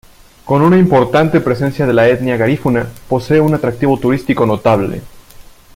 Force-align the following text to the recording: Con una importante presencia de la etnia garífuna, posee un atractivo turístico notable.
Con 0.45 0.63
una 0.63 0.79
importante 0.79 1.41
presencia 1.41 1.85
de 1.85 1.93
la 1.93 2.09
etnia 2.09 2.35
garífuna, 2.35 2.89
posee 3.07 3.39
un 3.39 3.53
atractivo 3.53 3.99
turístico 3.99 4.47
notable. 4.47 5.03